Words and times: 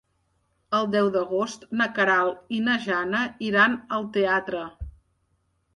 El 0.77 0.87
deu 0.95 1.09
d'agost 1.15 1.67
na 1.81 1.87
Queralt 1.99 2.57
i 2.59 2.63
na 2.71 2.79
Jana 2.87 3.23
iran 3.53 3.79
al 3.99 4.13
teatre. 4.19 4.69